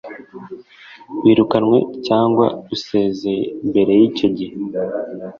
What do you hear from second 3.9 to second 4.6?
y icyo gihe